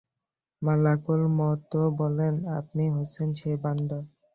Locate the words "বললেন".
1.99-2.37